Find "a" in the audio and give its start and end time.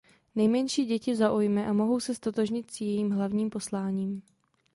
1.67-1.73